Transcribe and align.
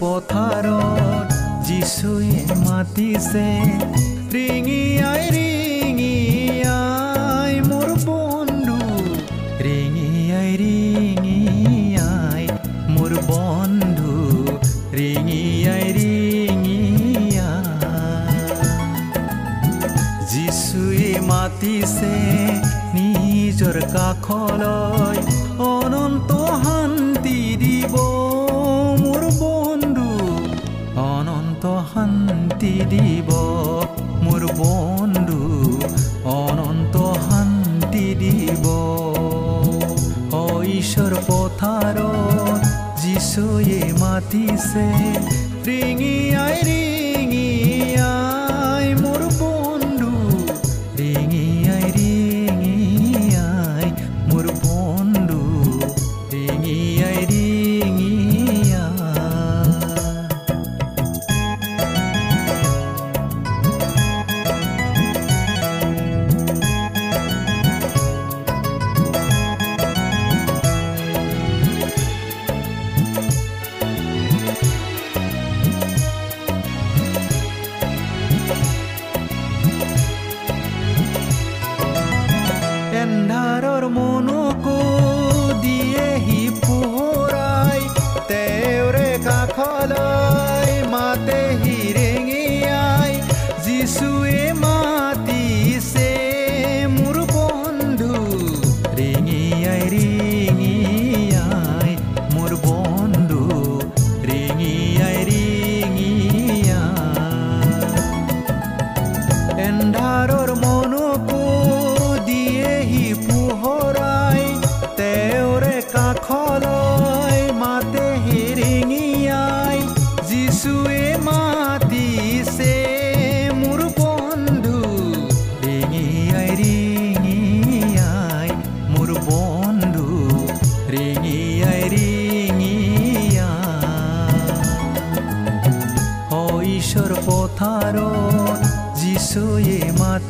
পথাৰত 0.00 1.28
যিচুৱে 1.66 2.34
মাতিছে 2.64 3.48
ৰিঙিয়াই 4.34 5.24
ৰিঙিয়াই 5.36 6.74
মোৰ 7.68 7.88
বন্ধু 8.08 8.78
ৰিঙিয়াই 9.66 10.50
ৰিঙিয়াই 10.62 11.05
যিচুৱে 44.32 44.46
মাতিছে 44.46 44.84
ৰিঙিয়াই 45.66 46.56
ৰিঙিয়াই 46.62 46.85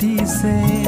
মাতিছে 0.06 0.85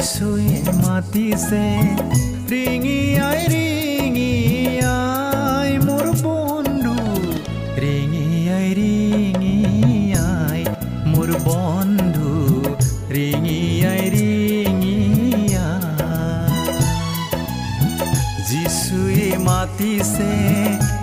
যিচুৱে 0.00 0.72
মাতিছে 0.82 1.64
ৰিঙিয়াই 2.50 3.40
ৰিঙিয়াই 3.54 4.90
মোৰ 5.86 6.06
বন্ধু 6.22 6.94
ৰিঙিয়াই 7.82 8.68
ৰিঙিয়াই 8.78 10.60
মোৰ 11.12 11.30
বন্ধু 11.48 12.32
ৰিঙিয়াই 13.16 14.04
ৰিঙিয়াই 14.16 15.34
যিচুৱে 18.48 19.28
মাতিছে 19.48 20.32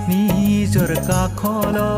নিজৰ 0.10 0.92
কাষলৈ 1.10 1.97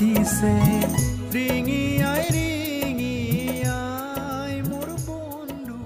মাতিছে 0.00 0.52
ৰিঙিয়াই 1.32 2.24
ৰিঙিয়াই 2.36 3.74
মোৰ 4.68 4.88
বন্ধু 5.08 5.78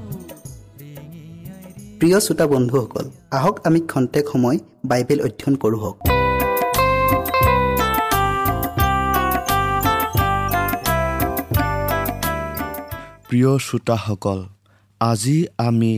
প্ৰিয় 1.99 2.19
শ্ৰোতা 2.21 2.47
বন্ধুসকল 2.53 3.07
আহক 3.39 3.57
আমি 3.67 3.81
খন্তেক 3.93 4.25
সময় 4.33 4.59
বাইবেল 4.91 5.19
অধ্যয়ন 5.27 5.55
কৰোঁ 5.63 5.81
হওক 5.83 5.97
প্ৰিয় 13.27 13.53
শ্ৰোতাসকল 13.67 14.39
আজি 15.01 15.39
আমি 15.61 15.95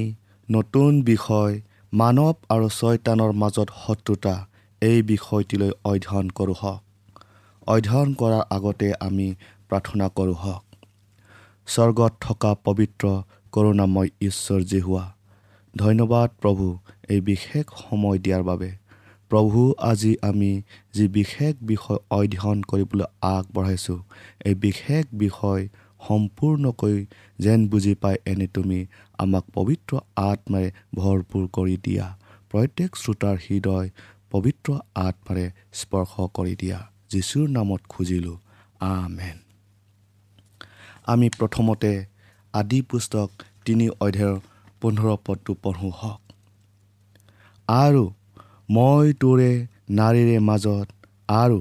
নতুন 0.48 0.90
বিষয় 1.04 1.54
মানৱ 1.92 2.34
আৰু 2.50 2.66
ছয়তানৰ 2.78 3.30
মাজত 3.42 3.68
শত্ৰুতা 3.82 4.34
এই 4.82 4.98
বিষয়টিলৈ 5.04 5.70
অধ্যয়ন 5.84 6.28
কৰোঁ 6.38 6.58
হওক 6.62 6.85
অধ্যয়ন 7.66 8.10
কৰাৰ 8.14 8.44
আগতে 8.50 8.88
আমি 9.00 9.28
প্ৰাৰ্থনা 9.68 10.06
কৰোঁ 10.16 10.34
হওক। 10.34 10.64
স্বৰ্গত 11.68 12.12
থকা 12.20 12.50
পবিত্ৰ 12.66 13.04
কৰোণাময় 13.52 14.10
ঈশ্বৰ 14.20 14.60
যি 14.70 14.80
হোৱা 14.80 15.04
ধন্যবাদ 15.74 16.28
প্ৰভু 16.42 16.66
এই 17.08 17.20
বিশেষ 17.20 17.64
সময় 17.80 18.18
দিয়াৰ 18.18 18.42
বাবে। 18.42 18.70
প্ৰভু 19.30 19.60
আজি 19.90 20.12
আমি 20.22 20.52
যি 20.94 21.04
বিশেষ 21.08 21.54
বিষয় 21.62 22.00
অধ্যয়ন 22.10 22.58
কৰিবলৈ 22.62 23.06
আগবঢ়াইছোঁ 23.34 23.98
এই 24.44 24.54
বিশেষ 24.66 25.04
বিষয় 25.24 25.62
সম্পূৰ্ণকৈ 26.00 26.96
যেন 27.38 27.60
বুজি 27.68 27.94
পাই 28.02 28.16
এনে 28.26 28.46
তুমি 28.46 28.80
আমাক 29.18 29.44
পবিত্ৰ 29.54 29.92
আত্মাৰে 30.24 30.68
ভৰপূৰ 30.96 31.44
কৰি 31.56 31.76
দিয়া। 31.86 32.06
প্ৰত্যেক 32.50 32.90
শ্ৰোতাৰ 32.96 33.36
হৃদয় 33.46 33.88
পবিত্ৰ 34.30 34.68
আত্মাৰে 35.06 35.46
স্পৰ্শ 35.72 36.12
কৰি 36.34 36.54
দিয়া। 36.62 36.78
যীশুৰ 37.10 37.48
নামত 37.48 37.80
খুজিলোঁ 37.88 38.36
আমেন। 38.80 39.36
আমি 41.06 41.28
প্ৰথমতে 41.28 42.06
আদি 42.54 42.82
পুস্তক 42.82 43.30
তিনি 43.64 43.88
অধ্যায়ৰ 43.88 44.40
পোন্ধৰ 44.80 45.16
পদটো 45.26 45.52
পঢ়োঁ 45.62 45.90
হওক। 45.90 46.20
আৰু 47.68 48.04
মই 48.70 49.12
তোৰে 49.20 49.66
নাৰীৰে 49.90 50.38
মাজত 50.38 50.86
আৰু 51.28 51.58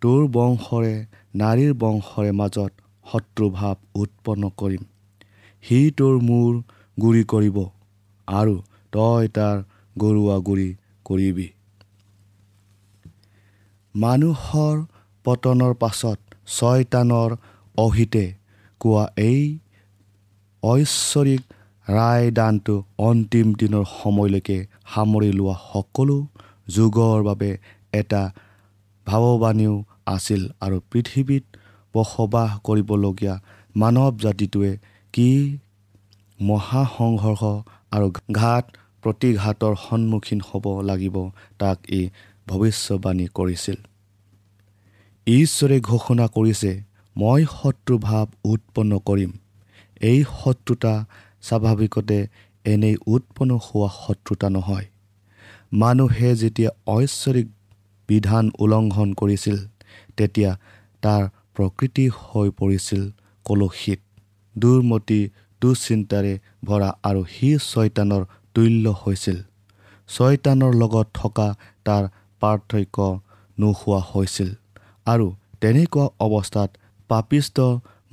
তোৰ 0.00 0.20
বংশৰে 0.28 0.94
নাৰীৰ 1.34 1.72
বংশৰে 1.74 2.32
মাজত 2.32 2.72
শত্ৰুভাৱ 3.06 3.76
উৎপন্ন 3.94 4.50
কৰিম। 4.56 4.82
সি 5.64 5.90
তোৰ 5.96 6.14
মূৰ 6.22 6.52
গুৰি 7.00 7.24
কৰিব 7.24 7.56
আৰু 8.28 8.54
তই 8.92 9.28
তাৰ 9.28 9.56
গৰুৱা 9.98 10.36
গুৰি 10.38 10.70
কৰিবি। 11.04 11.48
মানুহৰ 13.94 14.76
পতনৰ 15.24 15.72
পাছত 15.76 16.18
ছয়তানৰ 16.48 17.34
অহিতে 17.76 18.24
কোৱা 18.80 19.04
এই 19.22 19.42
ঐশ্বৰিক 20.62 21.42
ৰায়দানটো 21.86 22.74
অন্তিম 23.06 23.52
দিনৰ 23.60 23.84
সময়লৈকে 23.92 24.58
সামৰি 24.92 25.30
লোৱা 25.32 25.56
সকলো 25.64 26.16
যুগৰ 26.68 27.22
বাবে 27.22 27.50
এটা 27.92 28.22
ভাৱবাণীও 29.06 29.74
আছিল 30.08 30.42
আৰু 30.60 30.76
পৃথিৱীত 30.90 31.44
বসবাস 31.94 32.50
কৰিবলগীয়া 32.66 33.34
মানৱ 33.74 34.12
জাতিটোৱে 34.24 34.72
কি 35.14 35.28
মহাসংঘৰ্ষ 36.40 37.42
আৰু 37.92 38.08
ঘাত 38.32 38.64
প্ৰতিঘাতৰ 39.04 39.74
সন্মুখীন 39.80 40.40
হ'ব 40.48 40.64
লাগিব 40.82 41.16
তাক 41.58 41.78
ই 41.90 42.02
ভৱিষ্যবাণী 42.52 43.26
কৰিছিল। 43.34 43.78
ঈশ্বৰে 45.26 45.76
ঘোষণা 45.90 46.26
কৰিছে 46.36 46.70
মই 47.16 47.42
শত্ৰুভাৱ 47.56 48.26
উৎপন্ন 48.52 48.92
কৰিম। 49.08 49.30
এই 50.02 50.20
শত্ৰুতা 50.38 50.94
স্বাভাৱিকতে 51.48 52.18
এনেই 52.64 52.96
উৎপন্ন 53.06 53.52
হোৱা 53.66 53.88
শত্ৰুতা 53.98 54.48
নহয়। 54.56 54.86
মানুহে 55.72 56.28
যেতিয়া 56.40 56.70
ঐশ্বৰিক 56.88 57.48
বিধান 58.08 58.44
উলংঘন 58.58 59.08
কৰিছিল 59.20 59.56
তেতিয়া 60.16 60.50
তাৰ 61.02 61.22
প্ৰকৃতি 61.56 62.04
হৈ 62.18 62.48
পৰিছিল 62.60 63.02
কলসিত 63.44 64.00
দুৰ্মতি 64.56 65.20
দুশ্চিন্তাৰে 65.62 66.34
ভৰা 66.64 66.90
আৰু 67.08 67.22
সি 67.34 67.48
ছয়তানৰ 67.68 68.22
তুল্য 68.54 68.84
হৈছিল। 69.00 69.38
ছয়তানৰ 70.08 70.72
লগত 70.74 71.06
থকা 71.14 71.48
তাৰ 71.86 72.04
পাৰ্থক্য 72.42 73.08
নোহোৱা 73.58 74.00
হৈছিল। 74.10 74.50
আৰু 75.06 75.26
তেনেকুৱা 75.60 76.06
অৱস্থাত 76.26 76.70
পাপিষ্ট 77.10 77.56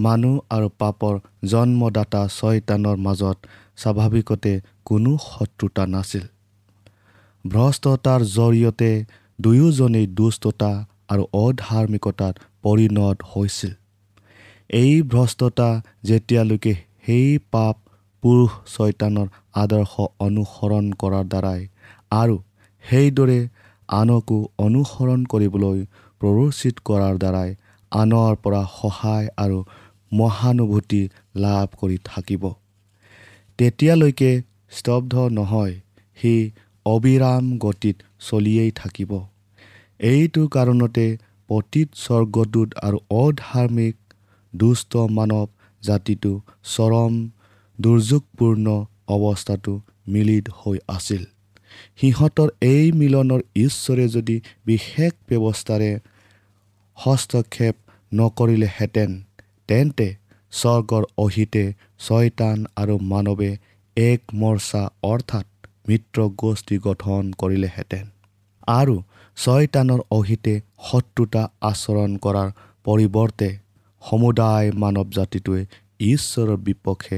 মানুহ 0.05 0.35
আৰু 0.55 0.67
পাপৰ 0.81 1.15
জন্মদাতা 1.51 2.21
ছয়তানৰ 2.37 2.97
মাজত 3.05 3.37
স্বাভাৱিকতে 3.77 4.53
কোনো 4.85 5.11
শত্ৰুতা 5.23 5.83
নাছিল। 5.93 6.23
ভ্ৰষ্টতাৰ 7.45 8.21
জৰিয়তে 8.37 8.91
দুয়োজনেই 9.39 10.07
দুষ্টতা 10.19 10.71
আৰু 11.11 11.23
অধাৰ্মিকতাত 11.43 12.33
পৰিণত 12.63 13.17
হৈছিল। 13.31 13.73
এই 14.73 14.93
ভ্ৰষ্টতা 15.11 15.69
যেতিয়ালৈকে 16.03 16.73
সেই 17.05 17.29
পাপ 17.51 17.75
পুৰুষ 18.23 18.51
ছয়তানৰ 18.73 19.27
আদৰ্শ 19.61 19.93
অনুসৰণ 20.19 20.85
কৰাৰ 21.01 21.25
দ্বাৰাই 21.31 21.61
আৰু 22.11 22.35
সেইদৰে 22.83 23.39
আনকো 23.89 24.37
অনুসৰণ 24.57 25.21
কৰিবলৈ 25.25 25.79
প্ৰৰোচিত 26.21 26.75
কৰাৰ 26.87 27.15
দ্বাৰাই 27.17 27.49
আনৰ 27.91 28.35
পৰা 28.43 28.61
সহায় 28.73 29.27
আৰু 29.37 29.59
মহানুভূতি 30.11 31.01
লাভ 31.35 31.67
কৰি 31.81 31.97
থাকিব। 32.03 32.43
তেতিয়ালৈকে 33.59 34.31
স্তব্ধ 34.71 35.13
নহয় 35.29 35.73
সি 36.17 36.33
অবিৰাম 36.85 37.43
গতিত 37.57 37.97
চলিয়েই 38.27 38.71
থাকিব। 38.71 39.11
এইটো 40.03 40.41
কাৰণতে 40.47 41.05
পতীত 41.49 41.89
স্বৰ্গদূত 42.03 42.69
আৰু 42.85 42.97
অধাৰ্মিক 43.15 43.95
দুষ্ট 44.53 44.93
মানৱ 45.17 45.47
জাতিটো 45.83 46.33
চৰম 46.75 47.13
দুৰ্যোগপূৰ্ণ 47.79 48.67
অৱস্থাটো 49.15 49.73
মিলিত 50.07 50.45
হৈ 50.59 50.77
আছিল। 50.87 51.23
সিহঁতৰ 51.99 52.49
এই 52.65 52.91
মিলনৰ 52.91 53.41
ঈশ্বৰে 53.55 54.05
যদি 54.07 54.35
বিশেষ 54.65 55.13
ব্যৱস্থাৰে 55.29 55.91
হস্তক্ষেপ 56.97 57.75
নকৰিলেহেঁতেন 58.11 59.11
তেন্তে 59.67 60.07
স্বৰ্গৰ 60.53 61.03
অহিতে 61.17 61.63
ছয়তান 61.99 62.57
আৰু 62.75 62.95
মানৱে 63.11 63.51
এক 63.97 64.21
মৰ্চা 64.33 64.83
অৰ্থাৎ 65.03 65.47
মিত্ৰ 65.87 66.17
গোষ্ঠী 66.37 66.77
গঠন 66.77 67.23
কৰিলেহেঁতেন। 67.37 68.05
আৰু 68.71 68.95
ছয়তানৰ 69.37 70.01
অহিতে 70.11 70.53
শত্ৰুতা 70.87 71.43
আচৰণ 71.61 72.11
কৰাৰ 72.17 72.49
পৰিৱৰ্তে 72.85 73.49
সমুদায় 74.01 74.71
মানৱ 74.75 75.07
জাতিটোৱে 75.09 75.61
ঈশ্বৰৰ 76.05 76.57
বিপক্ষে 76.67 77.17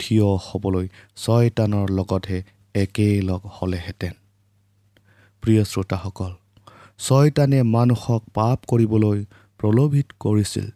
থিয় 0.00 0.28
হ'বলৈ 0.46 0.86
ছয়তানৰ 1.16 1.86
লগতহে 1.90 2.40
একেলগ 2.74 3.40
হ'লেহেঁতেন। 3.56 4.14
প্ৰিয় 5.42 5.62
শ্ৰোতাসকল 5.64 6.32
ছয়তানে 6.98 7.60
মানুহক 7.62 8.22
পাপ 8.34 8.58
কৰিবলৈ 8.66 9.18
প্ৰলোভিত 9.60 10.08
কৰিছিল। 10.20 10.66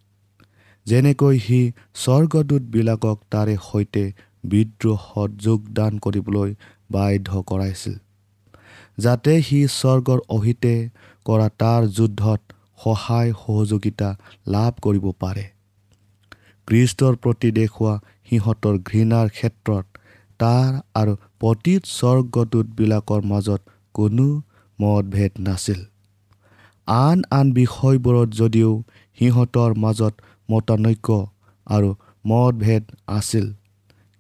যেনেকৈ 0.86 1.38
সি 1.38 1.60
স্বৰ্গদূতবিলাকক 1.94 3.18
তাৰে 3.30 3.54
সৈতে 3.62 4.04
বিদ্ৰোহত 4.44 5.30
যোগদান 5.38 5.92
কৰিবলৈ 5.98 6.50
বাধ্য 6.90 7.42
কৰাইছিল 7.50 7.94
যাতে 8.98 9.32
সি 9.42 9.60
স্বৰ্গৰ 9.70 10.20
অহিতে 10.28 10.74
কৰা 11.26 11.48
তাৰ 11.58 11.82
যুদ্ধত 11.88 12.40
সহায় 12.84 13.32
সহযোগিতা 13.32 14.08
লাভ 14.46 14.72
কৰিব 14.80 15.06
পাৰে। 15.20 15.44
কৃষ্টৰ 16.68 17.16
প্ৰতি 17.16 17.50
দেখুওৱা 17.50 17.94
সিহঁতৰ 18.28 18.74
ঘৃণাৰ 18.82 19.28
ক্ষেত্ৰত 19.28 19.86
তাৰ 20.44 20.72
আৰু 21.00 21.12
পতীত 21.42 21.82
স্বৰ্গদূতবিলাকৰ 21.90 23.20
মাজত 23.32 23.60
কোনো 23.94 24.26
মতভেদ 24.78 25.32
নাছিল। 25.46 25.80
আন 26.88 27.18
আন 27.38 27.52
বিষয়বোৰত 27.58 28.28
যদিও 28.40 28.70
সিহঁতৰ 29.18 29.70
মাজত 29.84 30.14
মতানৈক্য 30.48 31.08
আৰু 31.66 31.90
মতভেদ 32.24 32.82
আছিল 33.18 33.46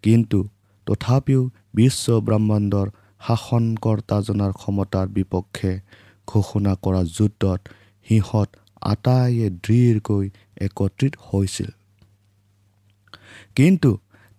কিন্তু 0.04 0.38
তথাপিও 0.86 1.42
বিশ্ব 1.74 2.04
ব্ৰহ্মাণ্ডৰ 2.26 2.86
শাসনকৰ্তাজনাৰ 3.20 4.52
ক্ষমতাৰ 4.60 5.06
বিপক্ষে 5.16 5.72
ঘোষণা 6.28 6.72
কৰা 6.84 7.02
যুদ্ধত 7.16 7.60
সিহঁত 8.06 8.48
আটাইয়ে 8.82 9.46
দৃঢ়কৈ 9.64 10.24
একত্ৰিত 10.66 11.14
হৈছিল। 11.28 11.70
কিন্তু 13.56 13.90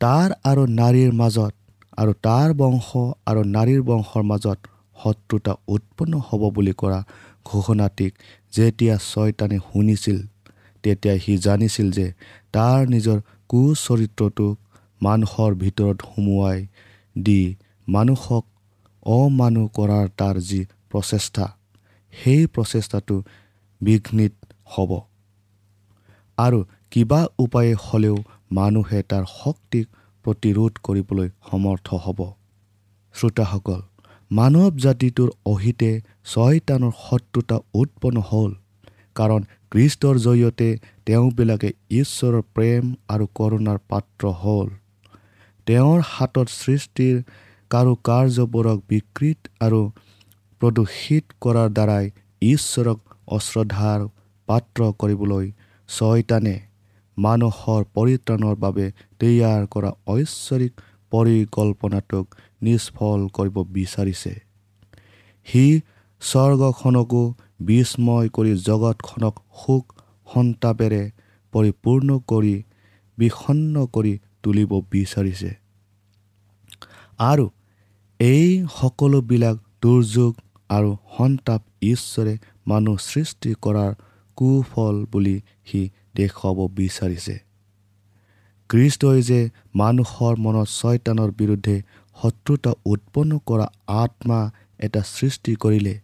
তাৰ 0.01 0.30
আৰু 0.50 0.63
নাৰীৰ 0.80 1.12
মাজত 1.22 1.54
আৰু 1.98 2.14
তাৰ 2.28 2.50
বংশ 2.54 2.88
আৰু 3.25 3.42
নাৰীৰ 3.56 3.82
বংশৰ 3.82 4.24
মাজত 4.24 4.60
শত্ৰুতা 4.98 5.54
উৎপন্ন 5.68 6.14
হ'ব 6.28 6.42
বুলি 6.50 6.74
কৰা 6.78 7.00
ঘোষণাটিক 7.46 8.12
যেতিয়া 8.54 8.96
ছয়তানে 9.12 9.58
শুনিছিল 9.68 10.18
তেতিয়া 10.84 11.16
সি 11.18 11.34
জানিছিল 11.38 11.88
যে 11.92 12.08
তাৰ 12.54 12.80
নিজৰ 12.88 13.18
কুচৰিত্ৰটোক 13.50 14.56
মানুহৰ 15.02 15.52
ভিতৰত 15.56 15.98
সুমুৱাই 16.10 16.60
দি 17.16 17.42
মানুহক 17.88 18.46
অমানুহ 19.06 19.66
কৰাৰ 19.78 20.06
তাৰ 20.18 20.36
যি 20.50 20.62
প্ৰচেষ্টা 20.90 21.46
সেই 22.14 22.42
প্ৰচেষ্টাটো 22.54 23.16
বিঘ্নিত 23.82 24.34
হ'ব। 24.66 24.92
আৰু 26.38 26.60
কিবা 26.92 27.22
উপায়ে 27.40 27.74
হ'লেও 27.80 28.18
মানুহে 28.52 29.00
তাৰ 29.04 29.24
শক্তিক 29.34 29.86
প্ৰতিৰোধ 30.25 30.79
কৰিবলৈ 30.86 31.29
সমৰ্থ 31.50 31.88
হ'ব। 32.03 32.20
শ্ৰোতাসকল 33.15 33.82
মানৱ 34.32 34.72
জাতিটোৰ 34.84 35.29
অহিতে 35.46 35.91
ছয়তানৰ 36.32 36.94
শত্ৰুতা 37.01 37.58
উৎপন্ন 37.82 38.24
হ'ল 38.29 38.51
কাৰণ 39.15 39.41
কৃষ্টৰ 39.72 40.15
জৰিয়তে 40.25 40.70
তেওঁবিলাকে 41.05 41.70
ঈশ্বৰৰ 42.00 42.41
প্ৰেম 42.55 42.84
আৰু 43.13 43.25
কৰোণাৰ 43.38 43.79
পাত্ৰ 43.91 44.34
হ'ল। 44.41 44.67
তেওঁৰ 45.67 46.00
হাতত 46.10 46.48
সৃষ্টিৰ 46.55 47.15
কাৰুকাৰ্যবোৰক 47.72 48.79
বিকৃত 48.89 49.39
আৰু 49.65 49.82
প্ৰদূষিত 50.62 51.25
কৰাৰ 51.44 51.70
দ্বাৰাই 51.77 52.05
ঈশ্বৰক 52.51 53.00
অশ্ৰদ্ধাৰ 53.38 54.01
পাত্ৰ 54.48 54.79
কৰিবলৈ 55.01 55.46
ছয়তানে 55.89 56.55
মানুহৰ 57.17 57.81
পৰিত্ৰাণৰ 57.95 58.55
বাবে 58.55 58.86
তৈয়াৰ 59.19 59.62
কৰা 59.74 59.91
ঐশ্বৰিক 60.07 60.74
পৰিকল্পনাটোক 61.12 62.25
নিষ্ফল 62.62 63.22
কৰিব 63.38 63.57
বিচাৰিছে। 63.75 64.34
সি 65.48 65.65
স্বৰ্গখনকো 66.22 67.24
বিস্ময় 67.62 68.27
কৰি 68.29 68.51
জগতখনক 68.67 69.36
সুখ 69.62 69.84
সন্তাপেৰে 70.27 71.03
পৰিপূৰ্ণ 71.53 72.10
কৰি 72.31 72.55
বিষণ্ন 73.17 73.75
কৰি 73.95 74.13
তুলিব 74.43 74.72
বিচাৰিছে। 74.91 75.51
আৰু 77.19 77.45
এই 78.19 78.45
সকলোবিলাক 78.79 79.57
দুৰ্যোগ 79.81 80.34
আৰু 80.69 80.91
সন্তাপ 81.17 81.62
ঈশ্বৰে 81.93 82.34
মানুহ 82.67 82.95
সৃষ্টি 83.10 83.51
কৰাৰ 83.62 83.91
কুফল 84.38 84.95
বুলি 85.12 85.38
সি 85.65 85.81
দেখুৱাব 86.17 86.57
বিচাৰিছে। 86.77 87.36
কৃষ্টই 88.69 89.22
যে 89.29 89.39
মানুহৰ 89.81 90.34
মনত 90.45 90.67
ছয়তানৰ 90.79 91.31
বিৰুদ্ধে 91.39 91.75
শত্ৰুতা 92.17 92.72
উৎপন্ন 92.86 93.31
কৰা 93.50 93.67
আত্মা 94.01 94.39
এটা 94.79 95.01
সৃষ্টি 95.15 95.53
কৰিলে 95.63 95.95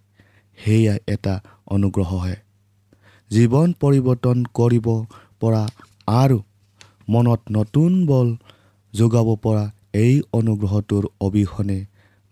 সেয়া 0.58 0.96
এটা 1.08 1.34
অনুগ্ৰহহে 1.76 2.36
জীৱন 3.32 3.70
পৰিৱৰ্তন 3.82 4.38
কৰিব 4.60 4.88
পৰা 5.42 5.64
আৰু 6.22 6.40
মনত 7.10 7.42
নতুন 7.58 7.92
বল 8.06 8.30
যোগাব 8.94 9.28
পৰা 9.46 9.64
এই 9.96 10.16
অনুগ্ৰহটোৰ 10.34 11.04
অবিহনে 11.28 11.80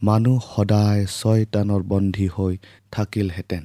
মানুহ 0.02 0.38
সদায় 0.56 1.04
ছয়তানৰ 1.20 1.82
বন্দী 1.92 2.28
হৈ 2.36 2.54
থাকিলহেঁতেন। 2.92 3.64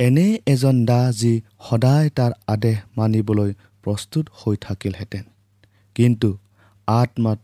এনে 0.00 0.26
এজন 0.46 0.76
দা 0.86 1.00
যি 1.20 1.32
সদায় 1.66 2.08
তাৰ 2.18 2.32
আদেশ 2.46 2.76
মানিবলৈ 2.96 3.50
প্ৰস্তুত 3.84 4.24
হৈ 4.40 4.56
থাকিলহেঁতেন। 4.60 5.24
কিন্তু 5.96 6.28
আত্মাত 6.88 7.40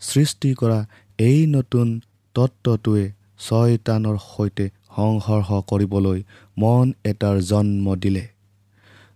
সৃষ্টি 0.00 0.50
কৰা 0.54 0.78
এই 1.18 1.40
নতুন 1.46 1.88
তত্ত্বটোৱে 2.34 3.04
ছয়তানৰ 3.46 4.16
সৈতে 4.24 4.66
সংঘৰ্ষ 4.96 5.50
কৰিবলৈ 5.70 6.18
মন 6.56 6.86
এটাৰ 7.10 7.36
জন্ম 7.50 7.86
দিলে 8.02 8.24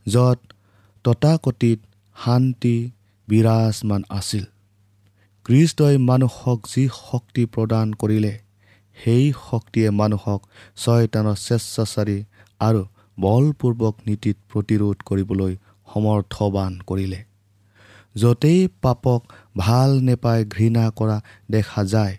য'ত 0.07 0.39
ততাকতিত 1.05 1.81
শান্তি 2.17 2.77
বিৰাজমান 3.29 4.03
আছিল। 4.11 4.45
কৃষ্টই 5.47 5.97
মানুহক 6.11 6.61
যি 6.73 6.83
শক্তি 7.03 7.43
প্ৰদান 7.55 7.87
কৰিলে 8.01 8.35
সেই 8.97 9.25
শক্তিয়ে 9.47 9.91
মানুহক 10.01 10.41
ছয়তানৰ 10.83 11.37
স্বেচ্ছাচাৰী 11.47 12.19
আৰু 12.61 12.83
বলপূৰ্বক 13.19 13.95
নীতিত 14.07 14.37
প্ৰতিৰোধ 14.53 14.97
কৰিবলৈ 15.09 15.53
সমৰ্থবান 15.89 16.73
কৰিলে। 16.87 17.21
য'তেই 18.17 18.61
পাপক 18.83 19.21
ভাল 19.57 19.91
নেপাই 20.01 20.45
ঘৃণা 20.45 20.85
কৰা 20.91 21.17
দেখা 21.51 21.85
যায় 21.85 22.17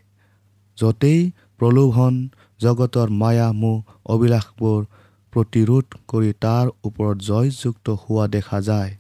য'তেই 0.78 1.20
প্ৰলোভন 1.58 2.14
জগতৰ 2.60 3.10
মায়া 3.22 3.50
মোহ 3.54 3.78
অবিলাসবোৰ 4.06 4.82
প্ৰতিৰোধ 5.34 5.86
কৰি 6.08 6.32
তাৰ 6.34 6.66
ওপৰত 6.84 7.18
জয়যুক্ত 7.30 7.88
হোৱা 8.02 8.26
দেখা 8.28 8.60
যায় 8.62 8.92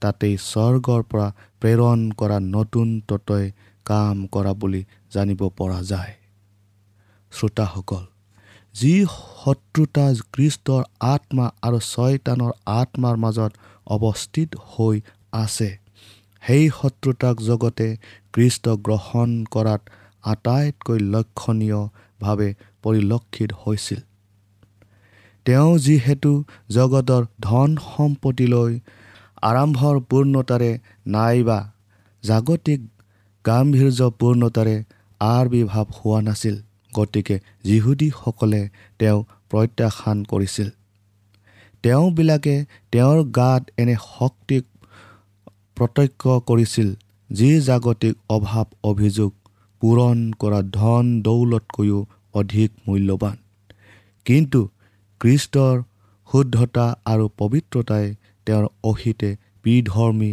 তাতেই 0.00 0.34
স্বৰ্গৰ 0.36 1.02
পৰা 1.02 1.28
প্ৰেৰণ 1.60 1.98
কৰা 2.10 2.38
নতুন 2.40 3.00
তত্বই 3.08 3.46
কাম 3.86 4.16
কৰা 4.26 4.52
বুলি 4.52 4.82
জানিব 5.12 5.40
পৰা 5.58 5.82
যায়। 5.82 6.12
শ্ৰোতাসকল 7.32 8.04
যি 8.78 8.94
শত্ৰুতা 9.34 10.06
কৃষ্টৰ 10.34 10.82
আত্মা 11.06 11.46
আৰু 11.62 11.78
ছয়তানৰ 11.84 12.52
আত্মাৰ 12.72 13.16
মাজত 13.16 13.52
অৱস্থিত 13.86 14.50
হৈ 14.66 15.00
আছে 15.34 15.68
সেই 16.42 16.66
শত্ৰুতাক 16.70 17.40
জগতে 17.42 17.88
কৃষ্ট 18.34 18.74
গ্ৰহণ 18.86 19.32
কৰাত 19.54 19.82
আটাইতকৈ 20.24 20.98
লক্ষণীয়ভাৱে 21.14 22.50
পৰিলক্ষিত 22.82 23.50
হৈছিল। 23.62 24.00
তেওঁ 25.46 25.72
যিহেতু 25.78 26.32
জগতৰ 26.70 27.22
ধন 27.40 27.70
সম্পত্তিলৈ 27.86 28.72
আৰম্ভৰ 29.42 29.96
পূৰ্ণতাৰে 30.10 30.70
নাইবা 31.08 31.58
জাগতিক 32.24 32.80
গাম্ভীৰ্যপূৰ্ণতাৰে 33.44 34.76
আৰ্বিৰ্ভাৱ 35.20 35.86
হোৱা 35.96 36.20
নাছিল 36.22 36.56
গতিকে 36.98 37.36
যিহুদীসকলে 37.64 38.62
তেওঁ 39.00 39.18
প্ৰত্যাখ্যান 39.50 40.18
কৰিছিল। 40.32 40.68
তেওঁবিলাকে 41.84 42.54
তেওঁৰ 42.92 43.18
গাত 43.36 43.62
এনে 43.80 43.96
শক্তিক 44.04 44.64
প্ৰত্যক্ষ 45.76 46.22
কৰিছিল 46.48 46.88
যি 47.30 47.50
জাগতিক 47.60 48.14
অভাৱ 48.36 48.66
অভিযোগ 48.84 49.30
পূৰণ 49.82 50.18
কৰা 50.42 50.60
ধন 50.76 51.04
দৌলতকৈও 51.22 51.98
অধিক 52.34 52.70
মূল্যৱান। 52.86 53.36
কিন্তু 54.26 54.60
কৃষ্টৰ 55.20 55.76
শুদ্ধতা 56.28 56.86
আৰু 57.04 57.24
পবিত্ৰতাই 57.38 58.06
তেওঁৰ 58.46 58.66
অহিতে 58.84 59.30
বিধৰ্মী 59.64 60.32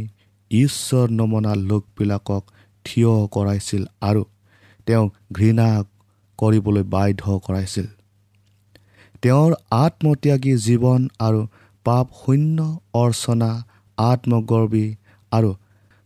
ঈশ্বৰ 0.52 1.06
নমনা 1.20 1.54
লোকবিলাকক 1.70 2.44
থিয় 2.86 3.12
কৰাইছিল 3.36 3.84
আৰু 4.02 4.24
তেওঁক 4.88 5.10
ঘৃণা 5.32 5.68
কৰিবলৈ 6.40 6.84
বাধ্য 6.84 7.24
কৰাইছিল। 7.46 7.88
তেওঁৰ 9.22 9.52
আত্মত্যাগী 9.84 10.54
জীৱন 10.58 11.02
আৰু 11.20 11.42
পাপ 11.86 12.08
শূন্য 12.22 12.58
অৰ্চনা 12.94 13.52
আত্মগৰ্বী 13.98 14.88
আৰু 15.32 15.50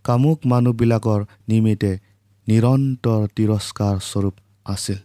কামুক 0.06 0.40
মানুহবিলাকৰ 0.46 1.22
নিমিত্তে 1.48 1.92
নিৰন্তৰ 2.48 3.22
তিৰস্কাৰ 3.36 3.96
স্বৰূপ 4.02 4.36
আছিল। 4.66 5.00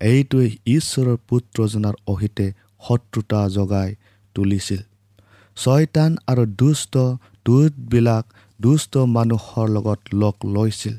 এইটোৱে 0.00 0.46
ঈশ্বৰৰ 0.66 1.16
পুত্ৰজনাৰ 1.28 1.96
অহিতে 2.06 2.46
শত্ৰুতা 2.86 3.40
জগাই 3.48 3.90
তুলিছিল। 4.36 4.80
ছয়তান 5.56 6.16
আৰু 6.26 6.42
দুষ্ট 6.56 6.94
দূতবিলাক 7.46 8.24
দুষ্ট 8.60 8.92
মানুহৰ 9.16 9.66
লগত 9.68 10.00
লগ 10.14 10.34
লৈছিল। 10.54 10.94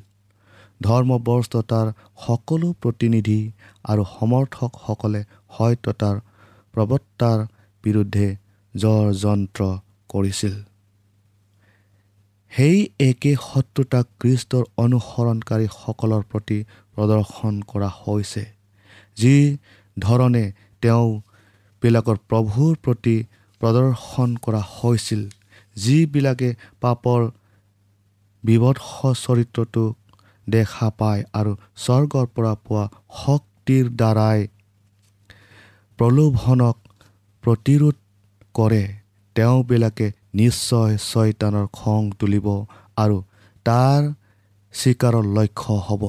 ধৰ্মবস্ততাৰ 0.82 1.88
সকলো 2.26 2.68
প্ৰতিনিধি 2.82 3.40
আৰু 3.86 4.04
সমৰ্থকসকলে 4.10 5.22
সত্যতাৰ 5.56 6.16
প্ৰৱত্তাৰ 6.74 7.40
বিৰুদ্ধে 7.84 8.28
জ্বৰ 8.74 9.06
যন্ত্ৰ 9.24 9.62
কৰিছিল। 10.10 10.56
সেই 12.52 12.78
একে 13.00 13.32
শত্ৰুতাক 13.42 14.06
খ্ৰীষ্টৰ 14.22 14.64
অনুসৰণকাৰীসকলৰ 14.78 16.22
প্ৰতি 16.32 16.58
প্ৰদৰ্শন 16.96 17.56
কৰা 17.72 17.90
হৈছে 18.02 18.44
যি 19.18 19.36
ধৰণে 19.98 20.44
তেওঁবিলাকৰ 20.84 22.18
প্ৰভুৰ 22.30 22.74
প্ৰতি 22.84 23.16
প্ৰদৰ্শন 23.62 24.30
কৰা 24.46 24.62
হৈছিল 24.74 25.22
যিবিলাকে 25.78 26.50
পাপৰ 26.82 27.22
বিবৎস 28.44 29.24
চৰিত্ৰটোক 29.26 29.92
দেখা 30.48 30.88
পায় 31.00 31.22
আৰু 31.40 31.52
স্বৰ্গৰ 31.84 32.26
পৰা 32.36 32.54
পোৱা 32.66 32.84
শক্তিৰ 33.22 33.86
দ্বাৰাই 34.00 34.40
প্ৰলোভনক 36.00 36.78
প্ৰতিৰোধ 37.44 37.98
কৰে। 38.56 38.84
তেওঁবিলাকে 39.36 40.08
নিশ্চয় 40.34 40.94
ছয়তানৰ 41.04 41.68
খং 41.78 42.02
তুলিব 42.20 42.48
আৰু 42.98 43.18
তাৰ 43.66 44.02
চিকাৰৰ 44.74 45.26
লক্ষ্য 45.38 45.74
হ'ব। 45.88 46.04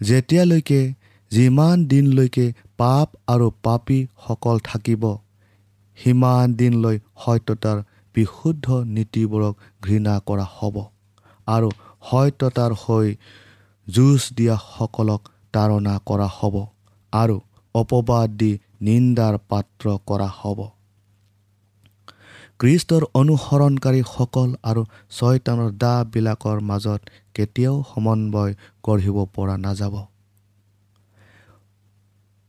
যেতিয়ালৈকে 0.00 0.80
যিমান 1.30 1.76
দিনলৈকে 1.86 2.46
পাপ 2.76 3.08
আৰু 3.26 3.46
পাপীসকল 3.64 4.56
থাকিব 4.64 5.04
সিমান 5.98 6.54
দিনলৈ 6.60 6.96
সত্যতাৰ 7.22 7.78
বিশুদ্ধ 8.14 8.66
নীতিবোৰক 8.94 9.54
ঘৃণা 9.82 10.14
কৰা 10.28 10.46
হ'ব 10.56 10.76
আৰু 11.46 11.68
সত্যতাৰ 12.10 12.72
হৈ 12.82 13.08
যুঁজ 13.86 14.20
দিয়াসকলক 14.36 15.22
তাৰণা 15.52 15.94
কৰা 16.08 16.28
হ'ব 16.38 16.54
আৰু 17.12 17.36
অপবাদ 17.74 18.28
দি 18.40 18.52
নিন্দাৰ 18.80 19.34
পাত্ৰ 19.48 19.84
কৰা 20.06 20.28
হ'ব। 20.38 20.58
খ্ৰীষ্টৰ 22.60 23.02
অনুসৰণকাৰীসকল 23.14 24.50
আৰু 24.62 24.82
ছয়তানৰ 25.10 25.70
দাবিলাকৰ 25.74 26.58
মাজত 26.60 27.00
কেতিয়াও 27.34 27.76
সমন্বয় 27.90 28.52
গঢ়িব 28.82 29.16
পৰা 29.34 29.56
নাযাব। 29.56 29.94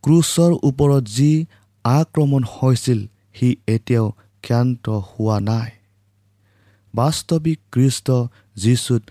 ক্ৰুচৰ 0.04 0.52
ওপৰত 0.64 1.04
যি 1.18 1.32
আক্ৰমণ 1.86 2.44
হৈছিল 2.54 3.00
সি 3.34 3.48
এতিয়াও 3.68 4.08
ক্ষান্ত 4.44 4.86
হোৱা 4.90 5.38
নাই। 5.40 5.70
বাস্তৱিক 6.94 7.60
কৃষ্ট 7.72 8.08
যীচুত 8.56 9.02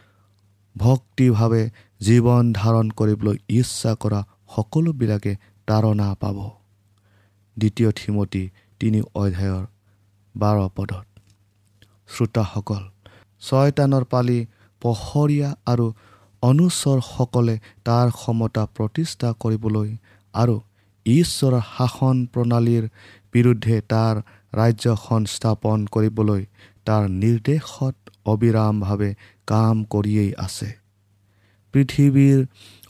ভক্তিভাৱে 0.76 1.62
জীৱন 2.00 2.44
ধাৰণ 2.52 2.86
কৰিবলৈ 2.98 3.36
ইচ্ছা 3.58 3.92
কৰা 4.02 4.20
সকলোবিলাকে 4.54 5.32
তাৰণা 5.68 6.08
পাব। 6.22 6.38
দ্বিতীয় 7.56 7.90
থিমতী 7.98 8.44
তিনি 8.80 9.00
অধ্যায়ৰ 9.22 9.64
বাৰ 10.34 10.56
পদত। 10.76 11.06
শ্ৰোতাসকল 12.08 12.82
ছয়তানৰ 13.42 14.04
পালি 14.12 14.38
পহৰীয়া 14.82 15.50
আৰু 15.72 15.86
অনুচৰসকলে 16.42 17.56
তাৰ 17.88 18.06
ক্ষমতা 18.18 18.62
প্ৰতিষ্ঠা 18.76 19.28
কৰিবলৈ 19.42 19.90
আৰু 20.34 20.56
ঈশ্বৰৰ 21.06 21.54
শাসন 21.74 22.16
প্ৰণালীৰ 22.32 22.84
বিৰুদ্ধে 23.34 23.76
তাৰ 23.92 24.14
ৰাজ্যখন 24.52 25.22
স্থাপন 25.34 25.78
কৰিবলৈ 25.94 26.42
তাৰ 26.86 27.02
নিৰ্দেশত 27.22 27.96
অবিৰামভাৱে 28.32 29.10
কাম 29.48 29.76
কৰিয়েই 29.84 30.32
আছে। 30.46 30.68
পৃথিৱীৰ 31.74 32.38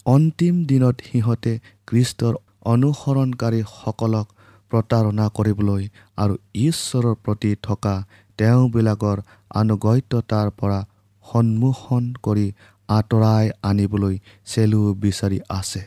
অন্তিম 0.07 0.55
দিনত 0.65 0.97
সিহঁতে 1.09 1.53
খ্ৰীষ্টৰ 1.87 2.35
অনুসৰণকাৰীসকলক 2.65 4.27
প্ৰতাৰণা 4.71 5.27
কৰিবলৈ 5.29 5.83
আৰু 6.17 6.35
ঈশ্বৰৰ 6.67 7.15
প্ৰতি 7.25 7.51
থকা 7.63 7.95
তেওঁবিলাকৰ 8.39 9.19
আনুগত্যতাৰ 9.55 10.49
পৰা 10.61 10.81
সন্মুখীন 11.25 12.05
কৰি 12.23 12.47
আঁতৰাই 12.89 13.51
আনিবলৈ 13.63 14.15
চেলু 14.47 14.81
বিচাৰি 14.95 15.39
আছে। 15.49 15.83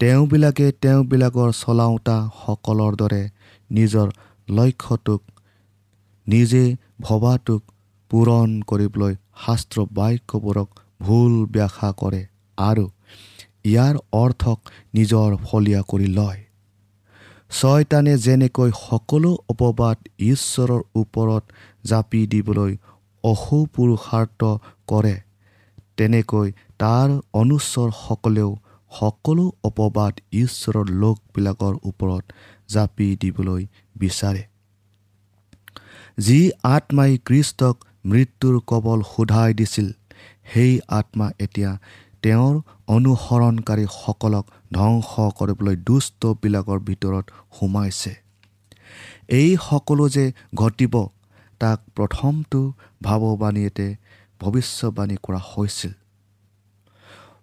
তেওঁবিলাকে 0.00 0.66
তেওঁবিলাকৰ 0.82 1.50
চলাওঁতাসকলৰ 1.52 2.92
দৰে 2.96 3.22
নিজৰ 3.70 4.08
লক্ষ্যটোক 4.48 5.20
নিজে 6.26 6.64
ভবাটোক 7.00 7.62
পূৰণ 8.10 8.48
কৰিবলৈ 8.62 9.14
শাস্ত্ৰ 9.44 9.78
বাক্যবোৰক 9.98 10.68
ভুল 11.00 11.32
ব্যাখ্যা 11.54 11.90
কৰে 12.00 12.22
আৰু 12.58 12.86
ইয়াৰ 13.70 13.94
অৰ্থক 14.22 14.58
নিজৰ 14.96 15.28
ফলীয়া 15.46 15.80
কৰি 15.90 16.08
লয়। 16.18 16.40
ছয়তানে 17.50 18.14
যেনেকৈ 18.26 18.70
সকলো 18.80 19.30
অপবাদ 19.52 19.96
ঈশ্বৰৰ 20.32 20.82
ওপৰত 21.02 21.44
জাপি 21.90 22.20
দিবলৈ 22.32 22.72
অসুপুৰুষাৰ্থ 23.24 24.40
কৰে 24.90 25.16
তেনেকৈ 25.96 26.48
তাৰ 26.82 27.08
অনুচৰসকলেও 27.40 28.50
সকলো 28.92 29.44
অপবাদ 29.68 30.14
ঈশ্বৰৰ 30.42 30.86
লোকবিলাকৰ 31.02 31.74
ওপৰত 31.90 32.24
জাপি 32.74 33.08
দিবলৈ 33.22 33.62
বিচাৰে। 33.96 34.42
যি 36.18 36.40
আত্মাই 36.74 37.12
কৃষ্টক 37.26 37.76
মৃত্যুৰ 38.10 38.54
কবল 38.66 38.98
সোধাই 39.12 39.50
দিছিল। 39.54 39.88
সেই 40.50 40.72
আত্মা 40.98 41.26
এতিয়া 41.44 41.70
তেওঁৰ 42.22 42.54
অনুসৰণকাৰীসকলক 42.94 44.44
ধ্বংস 44.72 45.10
কৰিবলৈ 45.38 45.76
দুষ্টবিলাকৰ 45.88 46.78
ভিতৰত 46.88 47.24
সোমাইছে। 47.56 48.12
এই 49.30 49.50
সকলো 49.60 50.04
যে 50.08 50.24
ঘটিব 50.54 50.94
তাক 51.60 51.78
প্ৰথমটো 51.96 52.60
ভাৱবাণীতে 53.02 53.86
ভৱিষ্যবাণী 54.40 55.16
কৰা 55.22 55.40
হৈছিল। 55.50 55.92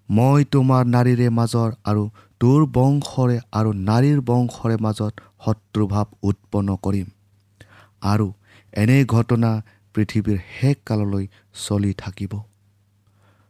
মই 0.09 0.39
তোমাৰ 0.53 0.83
নাৰীৰে 0.85 1.27
মাজৰ 1.29 1.69
আৰু 1.89 2.03
তোৰ 2.41 2.59
বংশৰে 2.77 3.37
আৰু 3.51 3.69
নাৰীৰ 3.89 4.19
বংশৰে 4.21 4.75
মাজত 4.85 5.13
শত্ৰুভাৱ 5.43 6.07
উৎপন্ন 6.23 6.69
কৰিম। 6.85 7.07
আৰু 8.11 8.27
এনে 8.73 8.97
ঘটনা 9.05 9.51
পৃথিৱীৰ 9.95 10.39
শেষ 10.59 10.75
কাললৈ 10.85 11.25
চলি 11.67 11.93
থাকিব। 11.93 12.33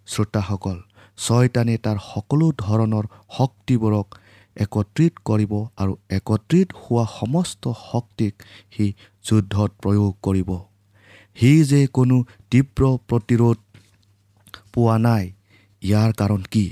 শ্ৰোতাসকল 0.07 0.77
ছয়তানে 1.17 1.75
তাৰ 1.77 1.97
সকলো 2.13 2.47
ধৰণৰ 2.57 3.05
শক্তিবোৰক 3.37 4.07
একত্ৰিত 4.57 5.13
কৰিব 5.25 5.53
আৰু 5.77 5.93
একত্ৰিত 6.09 6.67
হোৱা 6.81 7.05
সমস্ত 7.19 7.73
শক্তিক 7.81 8.33
সি 8.71 8.85
যুদ্ধত 9.25 9.71
প্ৰয়োগ 9.81 10.11
কৰিব। 10.21 10.49
সি 11.37 11.51
যে 11.63 11.81
কোনো 11.87 12.17
তীব্ৰ 12.51 12.83
প্ৰতিৰোধ 13.09 13.57
পোৱা 14.73 14.97
নাই 14.97 15.23
ইয়াৰ 15.81 16.11
কাৰণ 16.13 16.41
কি? 16.51 16.65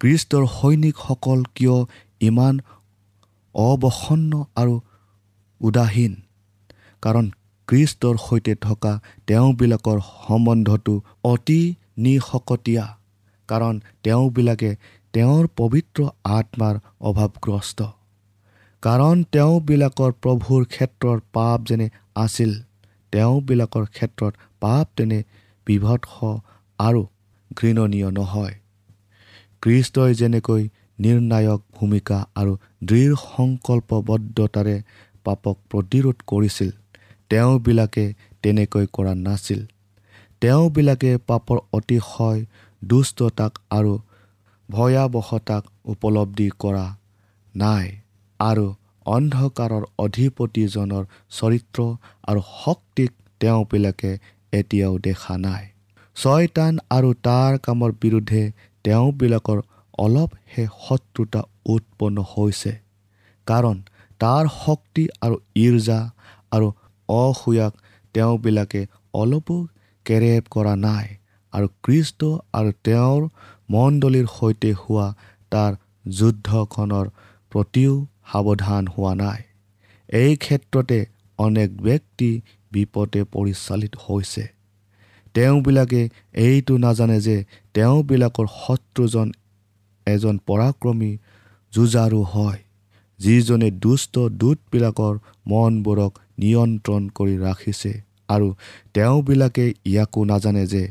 কৃষ্টৰ 0.00 0.44
সৈনিকসকল 0.46 1.40
কিয় 1.54 1.76
ইমান 2.20 2.54
অৱসন্ন 3.54 4.44
আৰু 4.56 4.74
উদাসীন? 5.60 6.12
কাৰণ 7.02 7.30
কৃষ্টৰ 7.68 8.16
সৈতে 8.16 8.54
থকা 8.60 8.92
তেওঁবিলাকৰ 9.26 9.98
সম্বন্ধটো 10.26 10.94
অতি 11.24 11.60
নিশকতীয়া 11.98 12.86
কাৰণ 13.48 13.74
তেওঁবিলাকে 14.02 14.70
তেওঁৰ 15.14 15.44
পবিত্ৰ 15.56 16.00
আত্মাৰ 16.36 16.74
অভাৱগ্ৰস্ত। 17.00 17.80
কাৰণ 18.82 19.16
তেওঁবিলাকৰ 19.32 20.10
প্ৰভুৰ 20.22 20.62
ক্ষেত্ৰত 20.66 21.20
পাপ 21.32 21.58
যেনে 21.68 21.88
আছিল 22.16 22.52
তেওঁবিলাকৰ 23.12 23.84
ক্ষেত্ৰত 23.86 24.32
পাপ 24.60 24.86
তেনে 24.96 25.18
বিভৎস 25.66 26.12
আৰু 26.78 27.02
ঘৃণনীয় 27.50 28.08
নহয়। 28.10 28.54
কৃষ্টই 29.62 30.12
যেনেকৈ 30.14 30.62
নিৰ্ণায়ক 31.00 31.60
ভূমিকা 31.76 32.16
আৰু 32.34 32.52
দৃঢ় 32.84 33.14
সংকল্পবদ্ধতাৰে 33.26 34.76
পাপক 35.24 35.56
প্ৰতিৰোধ 35.70 36.16
কৰিছিল 36.26 36.70
তেওঁবিলাকে 37.34 38.04
তেনেকৈ 38.42 38.86
কৰা 38.92 39.12
নাছিল। 39.26 39.60
তেওঁবিলাকে 40.42 41.10
পাপৰ 41.26 41.58
অতিশয় 41.72 42.40
দুষ্টতাক 42.82 43.52
আৰু 43.70 43.92
ভয়াৱহতাক 44.68 45.62
উপলব্ধি 45.84 46.48
কৰা 46.58 46.86
নাই 47.54 47.86
আৰু 48.40 48.66
অন্ধকাৰৰ 49.06 49.84
অধিপতিজনৰ 49.98 51.04
চৰিত্ৰ 51.30 51.78
আৰু 52.28 52.40
শক্তিক 52.64 53.10
তেওঁবিলাকে 53.40 54.12
এতিয়াও 54.52 54.94
দেখা 54.98 55.34
নাই। 55.38 55.64
ছয়তান 56.16 56.78
আৰু 56.90 57.08
তাৰ 57.26 57.52
কামৰ 57.58 57.90
বিৰুদ্ধে 58.02 58.42
তেওঁবিলাকৰ 58.84 59.58
অলপহে 59.98 60.64
শত্ৰুতা 60.84 61.42
উৎপন্ন 61.66 62.16
হৈছে। 62.32 62.72
কাৰণ 63.46 63.76
তাৰ 64.20 64.44
শক্তি 64.64 65.04
আৰু 65.20 65.36
ইৰ্জা 65.56 66.00
আৰু 66.50 66.68
অসূয়াক 67.08 67.72
তেওঁবিলাকে 68.14 68.86
অলপো 69.14 69.56
কেৰেপ 70.06 70.44
কৰা 70.50 70.74
নাই 70.76 71.06
আৰু 71.52 71.68
কৃষ্ট 71.82 72.20
আৰু 72.52 72.70
তেওঁৰ 72.84 73.22
মণ্ডলীৰ 73.70 74.26
সৈতে 74.26 74.70
হোৱা 74.72 75.06
তাৰ 75.50 75.72
যুদ্ধখনৰ 76.18 77.06
প্ৰতিও 77.52 77.94
সাৱধান 78.32 78.84
হোৱা 78.88 79.14
নাই। 79.14 79.40
এই 80.08 80.36
ক্ষেত্ৰতে 80.36 80.98
অনেক 81.38 81.68
ব্যক্তি 81.82 82.30
বিপদে 82.72 83.22
পৰিচালিত 83.24 83.92
হৈছে। 84.04 84.44
তেওঁবিলাকে 85.34 86.08
এইটো 86.34 86.74
নাজানে 86.76 87.20
যে 87.20 87.36
তেওঁবিলাকৰ 87.74 88.46
শত্ৰুজন 88.60 89.28
এজন 90.06 90.38
পৰাক্ৰমী 90.46 91.12
যুঁজাৰু 91.72 92.20
হয় 92.24 92.60
যিজনে 93.18 93.70
দুষ্ট 93.70 94.14
দূতবিলাকৰ 94.18 95.14
মনবোৰক 95.46 96.12
নিয়ন্ত্ৰণ 96.38 97.02
কৰি 97.14 97.34
ৰাখিছে 97.38 97.92
আৰু 98.28 98.48
তেওঁবিলাকে 98.94 99.66
ইয়াকো 99.86 100.20
নাজানে 100.24 100.64
যে 100.66 100.84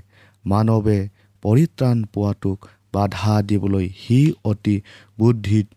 মানৱে 0.46 1.00
পৰিত্ৰাণ 1.44 1.98
পোৱাটোক 2.14 2.58
বাধা 2.94 3.36
দিবলৈ 3.42 3.88
সি 3.98 4.20
অতি 4.44 4.76
বুদ্ধিত 5.18 5.68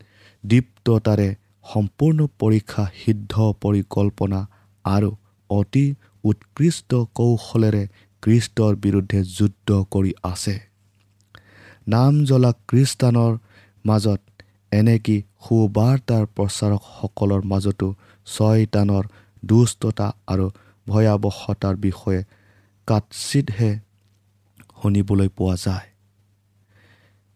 দীপ্ততাৰে 0.44 1.29
সম্পূৰ্ণ 1.66 2.18
পৰীক্ষা 2.38 2.85
সিদ্ধ 3.02 3.35
পৰিকল্পনা 3.62 4.40
আৰু 4.85 5.11
অতি 5.50 5.85
উৎকৃষ্ট 6.24 6.90
কৌশলেৰে 7.14 7.83
খ্ৰীষ্টৰ 8.22 8.72
বিৰুদ্ধে 8.76 9.20
যুদ্ধ 9.37 9.68
কৰি 9.90 10.12
আছে। 10.22 10.55
নাম 11.88 12.14
জ্বলা 12.24 12.50
খ্ৰীষ্টানৰ 12.68 13.33
মাজত 13.85 14.20
এনেকি 14.72 15.16
সুবাৰ্তাৰ 15.44 16.24
প্ৰচাৰকসকলৰ 16.37 17.42
মাজতো 17.44 17.88
ছয়তানৰ 18.26 19.05
দুষ্টতা 19.46 20.06
আৰু 20.26 20.46
ভয়াৱহতাৰ 20.87 21.76
বিষয়ে 21.76 22.20
কাৎচিতহে 22.88 23.70
শুনিবলৈ 24.82 25.28
পোৱা 25.37 25.56
যায়। 25.56 25.88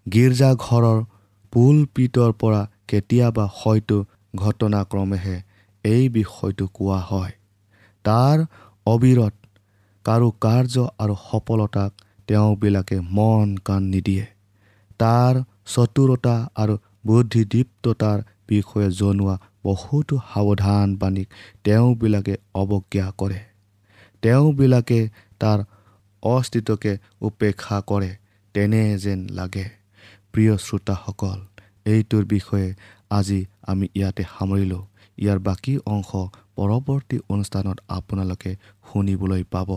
গীৰ্জাঘৰৰ 0.06 0.98
পুলপিতৰ 1.52 2.32
পৰা 2.40 2.62
কেতিয়াবা 2.88 3.44
হয়তো 3.54 3.96
ঘটনাক্ৰমেহে 4.36 5.36
এই 5.84 6.04
বিষয়টো 6.08 6.66
কোৱা 6.74 6.98
হয়। 7.00 7.32
তাৰ 8.04 8.36
অবিৰত 8.86 9.34
কাৰো 10.04 10.28
কাৰ্য 10.40 10.84
আৰু 10.98 11.14
সফলতাক 11.30 11.90
তেওঁবিলাকে 12.28 12.96
মন 13.10 13.56
কাণ 13.64 13.82
নিদিয়ে। 13.82 14.26
তাৰ 15.00 15.34
চতুৰতা 15.74 16.36
আৰু 16.54 16.74
বুদ্ধিদীপ্ততাৰ 17.06 18.18
বিষয়ে 18.48 18.88
জনোৱা 18.90 19.36
বহুতো 19.64 20.18
সাৱধানবাণীক 20.34 21.28
তেওঁবিলাকে 21.64 22.34
অৱজ্ঞা 22.54 23.12
কৰে। 23.18 23.40
তেওঁবিলাকে 24.22 25.08
তাৰ 25.38 25.58
অস্তিত্বকে 26.22 26.98
উপেক্ষা 27.20 27.82
কৰে 27.86 28.16
তেনে 28.54 28.98
যেন 28.98 29.20
লাগে। 29.28 29.66
প্ৰিয় 30.32 30.56
শ্ৰোতাসকল 30.56 31.38
এইটোৰ 31.86 32.24
বিষয়ে 32.24 32.74
আজি 33.10 33.40
আমি 33.62 33.86
ইয়াতে 33.94 34.24
সামৰিলোঁ। 34.38 34.82
ইয়াৰ 35.18 35.38
বাকী 35.38 35.78
অংশ 35.86 36.10
পৰৱৰ্তী 36.56 37.18
অনুষ্ঠানত 37.28 37.78
আপোনালোকে 37.88 38.56
শুনিবলৈ 38.92 39.42
পাব। 39.50 39.70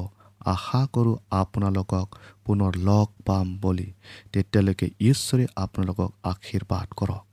আশা 0.46 0.88
কৰোঁ 0.94 1.16
আপোনালোকক 1.32 2.08
পুনৰ 2.46 2.72
লগ 2.78 3.08
পাম 3.26 3.58
বুলি। 3.58 3.94
তেতিয়ালৈকে 4.34 4.88
ঈশ্বৰে 5.00 5.46
আপোনালোকক 5.56 6.10
আশীৰ্বাদ 6.24 6.88
কৰক। 6.96 7.33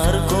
প্ৰচাৰ 0.00 0.39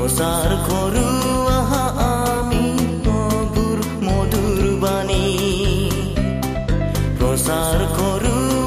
প্ৰচাৰ 0.00 0.52
আহা 1.54 1.80
আমি 2.02 2.60
মধুৰ 4.04 4.60
বাণী। 4.82 5.24
প্ৰচাৰ 7.18 7.82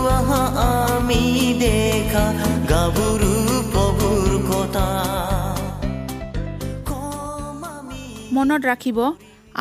আহা 0.09 0.41
আমি 0.65 1.21
দেখা 1.61 2.25
প্ৰভুৰ 3.71 4.29
কথা। 4.49 4.85
মনত 8.35 8.61
ৰাখিব 8.71 8.99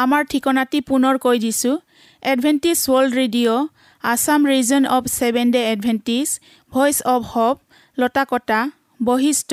আমাৰ 0.05 0.23
ঠিকনাটি 0.31 0.79
পুনৰ 0.91 1.15
কৈ 1.25 1.37
দিছোঁ। 1.39 1.77
Adventist 2.23 2.79
World 2.87 3.13
Radio' 3.21 3.69
Assam 4.05 4.41
region 4.53 4.83
of 4.97 5.05
seven 5.17 5.47
day 5.51 5.63
Adventist 5.73 6.29
Voice 6.73 6.97
of 7.15 7.23
Hope 7.33 7.57
Latakata 7.99 8.61
Basistha 9.01 9.53